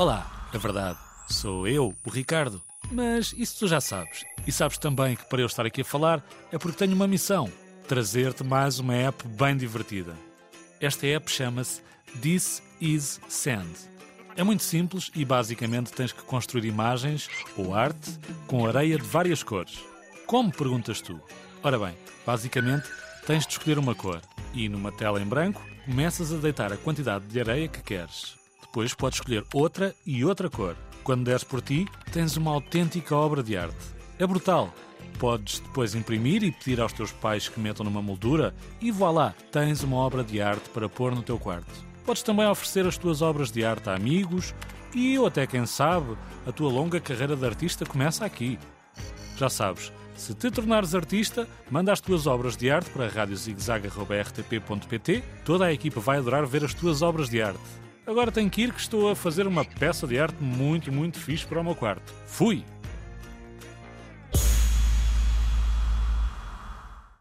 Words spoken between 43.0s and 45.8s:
obras de arte a amigos e, ou até quem